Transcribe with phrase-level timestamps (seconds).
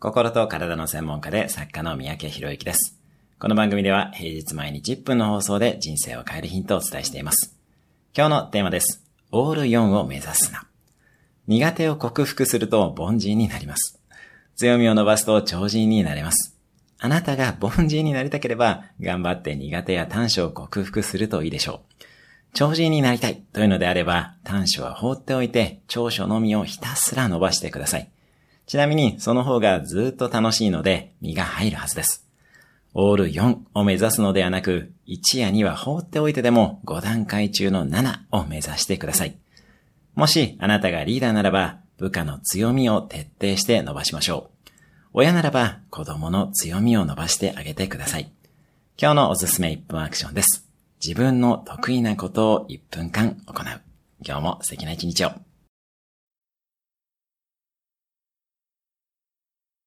[0.00, 2.96] 心と体の専門家で作家の三宅博之です。
[3.40, 7.56] この番組では平日毎日10分の放送で人生を変えるヒントをお伝えしています。
[8.16, 9.04] 今日のテーマです。
[9.32, 10.68] オール4を目指すな。
[11.48, 13.98] 苦手を克服すると凡人になります。
[14.54, 16.56] 強みを伸ばすと超人になれます。
[17.00, 22.04] あなたが凡人になりたければ、頑張って苦手や短所を克服するといいでしょう。
[22.54, 28.08] 超人になりたいというのであれば、短所は放っておいて、長所のみをひたすら伸ばしてください。
[28.68, 32.28] ちなみにその方がずっと楽しいので身が入るはずです。
[32.92, 39.38] オール4を目指すのではなく、1や2は放っておいてでも5段階中の7を目指してください。
[40.14, 44.70] もしあなたがリーダーならば、部下の強みを徹底して伸ばしましょう。
[45.14, 48.30] 親ならば子供の強みを伸ばしてあげてください。
[49.00, 50.68] 今日のおすすめ1分アクションです。
[51.02, 53.80] 自分の得意なことを1分間行う。
[54.22, 55.47] 今日も素敵な一日を。